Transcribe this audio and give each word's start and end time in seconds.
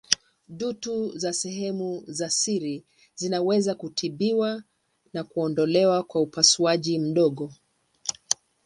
Dutu 0.47 1.17
za 1.17 1.33
sehemu 1.33 2.03
za 2.07 2.29
siri 2.29 2.83
zinaweza 3.15 3.75
kutibiwa 3.75 4.63
na 5.13 5.23
kuondolewa 5.23 6.03
kwa 6.03 6.21
upasuaji 6.21 6.99
mdogo. 6.99 7.53